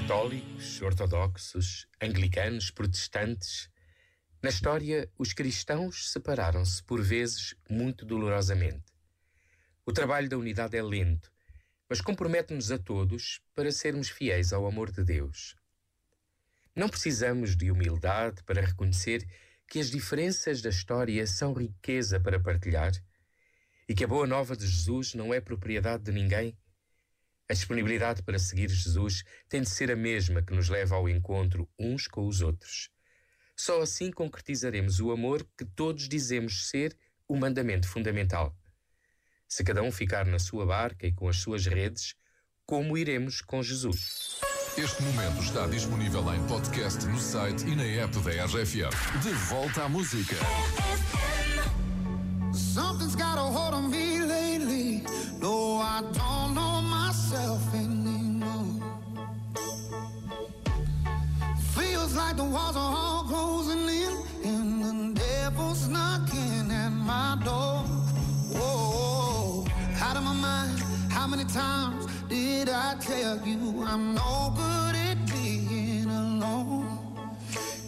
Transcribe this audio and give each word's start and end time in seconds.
Católicos, 0.00 0.80
ortodoxos, 0.80 1.88
anglicanos, 2.00 2.70
protestantes. 2.70 3.68
Na 4.40 4.48
história, 4.48 5.10
os 5.18 5.32
cristãos 5.32 6.12
separaram-se 6.12 6.80
por 6.84 7.02
vezes 7.02 7.56
muito 7.68 8.06
dolorosamente. 8.06 8.84
O 9.84 9.92
trabalho 9.92 10.28
da 10.28 10.38
unidade 10.38 10.76
é 10.76 10.82
lento, 10.84 11.32
mas 11.90 12.00
compromete-nos 12.00 12.70
a 12.70 12.78
todos 12.78 13.40
para 13.56 13.72
sermos 13.72 14.08
fiéis 14.08 14.52
ao 14.52 14.68
amor 14.68 14.92
de 14.92 15.02
Deus. 15.02 15.56
Não 16.76 16.88
precisamos 16.88 17.56
de 17.56 17.68
humildade 17.68 18.44
para 18.44 18.64
reconhecer 18.64 19.28
que 19.66 19.80
as 19.80 19.90
diferenças 19.90 20.62
da 20.62 20.70
história 20.70 21.26
são 21.26 21.52
riqueza 21.52 22.20
para 22.20 22.38
partilhar 22.38 22.92
e 23.88 23.96
que 23.96 24.04
a 24.04 24.08
boa 24.08 24.28
nova 24.28 24.56
de 24.56 24.64
Jesus 24.64 25.14
não 25.14 25.34
é 25.34 25.40
propriedade 25.40 26.04
de 26.04 26.12
ninguém 26.12 26.56
a 27.48 27.54
disponibilidade 27.54 28.22
para 28.22 28.38
seguir 28.38 28.68
Jesus 28.68 29.24
tem 29.48 29.62
de 29.62 29.70
ser 29.70 29.90
a 29.90 29.96
mesma 29.96 30.42
que 30.42 30.54
nos 30.54 30.68
leva 30.68 30.96
ao 30.96 31.08
encontro 31.08 31.68
uns 31.78 32.06
com 32.06 32.26
os 32.26 32.42
outros. 32.42 32.90
Só 33.56 33.80
assim 33.80 34.10
concretizaremos 34.10 35.00
o 35.00 35.10
amor 35.10 35.46
que 35.56 35.64
todos 35.64 36.08
dizemos 36.08 36.68
ser 36.68 36.96
o 37.26 37.36
mandamento 37.36 37.88
fundamental. 37.88 38.54
Se 39.48 39.64
cada 39.64 39.82
um 39.82 39.90
ficar 39.90 40.26
na 40.26 40.38
sua 40.38 40.66
barca 40.66 41.06
e 41.06 41.12
com 41.12 41.28
as 41.28 41.38
suas 41.38 41.66
redes, 41.66 42.14
como 42.66 42.98
iremos 42.98 43.40
com 43.40 43.62
Jesus? 43.62 44.40
Este 44.76 45.02
momento 45.02 45.42
está 45.42 45.66
disponível 45.66 46.22
em 46.34 46.46
podcast 46.46 47.04
no 47.06 47.18
site 47.18 47.66
e 47.66 47.74
na 47.74 47.82
app 47.82 48.16
da 48.20 48.44
RFM. 48.44 49.22
De 49.22 49.30
volta 49.48 49.84
à 49.84 49.88
música. 49.88 50.36
Something's 52.52 53.16
got 53.16 53.38
a 53.38 53.42
hold 53.42 53.74
on 53.74 53.88
me 53.88 54.20
lately. 54.20 55.02
No, 55.40 55.80
I 55.80 56.02
don't 56.12 56.54
know 56.54 56.77
myself 57.30 57.74
anymore. 57.74 58.82
Feels 61.74 62.16
like 62.16 62.36
the 62.36 62.44
walls 62.44 62.76
are 62.76 62.94
all 62.96 63.24
closing 63.24 63.86
in, 63.88 64.12
and 64.44 65.14
the 65.14 65.20
devil's 65.20 65.88
knocking 65.88 66.70
at 66.70 66.88
my 66.90 67.38
door. 67.44 67.82
Whoa, 68.54 69.66
out 70.00 70.16
of 70.16 70.22
my 70.22 70.32
mind. 70.32 70.78
How 71.10 71.26
many 71.26 71.44
times 71.44 72.06
did 72.28 72.70
I 72.70 72.96
tell 72.98 73.36
you 73.46 73.84
I'm 73.86 74.14
no 74.14 74.54
good 74.56 74.94
at 74.96 75.18
being 75.30 76.06
alone? 76.06 76.98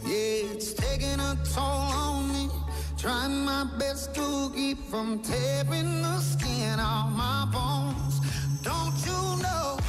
Yeah, 0.04 0.52
it's 0.52 0.74
taking 0.74 1.18
a 1.18 1.38
toll 1.54 1.64
on 1.64 2.32
me. 2.32 2.50
Trying 2.98 3.44
my 3.46 3.64
best 3.78 4.14
to 4.16 4.52
keep 4.54 4.78
from 4.90 5.20
tearing 5.20 6.02
the 6.02 6.18
skin 6.18 6.78
off 6.78 7.10
my 7.12 7.48
bones. 7.50 8.20
Don't 8.62 8.92
you 9.06 9.42
know? 9.42 9.79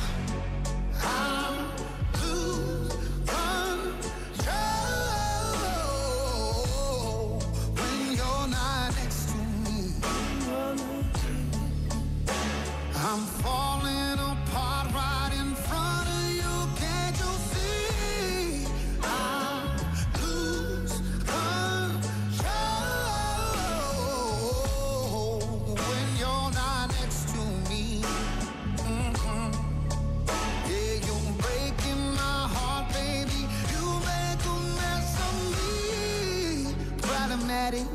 Problematic. 37.62 37.88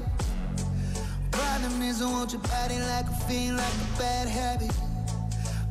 Problem 1.32 1.82
is, 1.82 2.00
I 2.00 2.08
want 2.08 2.32
your 2.32 2.40
body 2.42 2.78
like 2.78 3.06
a 3.06 3.16
fiend, 3.26 3.56
like 3.56 3.66
a 3.66 3.98
bad 3.98 4.28
habit. 4.28 4.70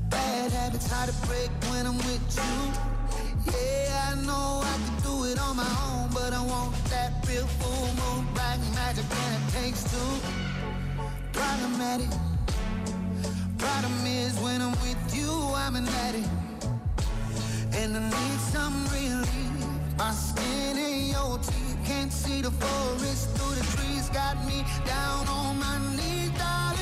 Bad 0.09 0.51
habits 0.51 0.91
hard 0.91 1.09
to 1.09 1.27
break 1.27 1.49
when 1.71 1.87
I'm 1.87 1.95
with 1.99 2.35
you. 2.35 3.53
Yeah, 3.53 4.11
I 4.11 4.15
know 4.25 4.61
I 4.65 4.75
can 4.83 4.97
do 5.01 5.23
it 5.23 5.39
on 5.39 5.55
my 5.55 5.71
own, 5.87 6.09
but 6.13 6.33
I 6.33 6.45
want 6.45 6.75
that 6.89 7.25
real 7.25 7.47
full 7.47 7.87
moon, 7.95 8.27
black 8.33 8.59
magic, 8.73 9.05
and 9.09 9.41
it 9.41 9.53
takes 9.53 9.83
two. 9.89 10.11
Problematic. 11.31 12.34
See 22.25 22.41
the 22.41 22.51
forest 22.51 23.29
through 23.35 23.55
the 23.55 23.65
trees. 23.77 24.09
Got 24.09 24.35
me 24.47 24.63
down 24.85 25.27
on 25.27 25.59
my 25.59 25.77
knees, 25.95 26.31
darling. 26.39 26.74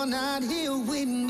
You're 0.00 0.08
not 0.08 0.42
here 0.42 0.78
with 0.78 1.08
me. 1.08 1.29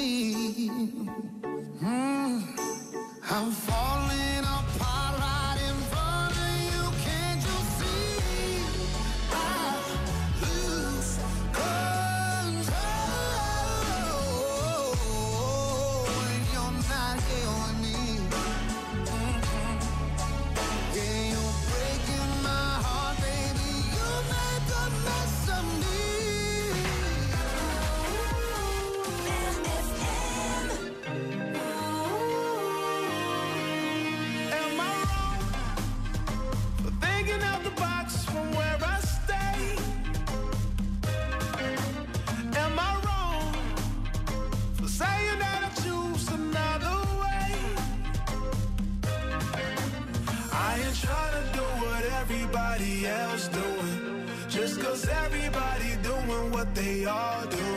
everybody 52.20 53.06
else 53.06 53.48
doing. 53.48 54.26
Just 54.48 54.80
cause 54.80 55.06
everybody 55.24 55.90
doing 56.02 56.50
what 56.52 56.74
they 56.74 57.04
all 57.06 57.46
do. 57.46 57.68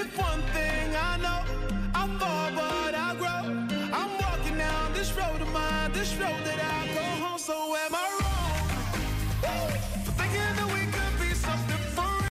If 0.00 0.08
one 0.18 0.42
thing 0.56 0.86
I 1.10 1.12
know, 1.24 1.42
I 2.00 2.02
fall 2.20 2.50
but 2.60 2.92
I 3.06 3.08
grow. 3.20 3.42
I'm 3.98 4.12
walking 4.24 4.56
down 4.56 4.92
this 4.94 5.10
road 5.18 5.40
of 5.40 5.50
mine, 5.52 5.92
this 5.92 6.12
road 6.14 6.40
that 6.48 6.55